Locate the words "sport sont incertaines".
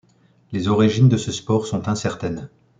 1.31-2.49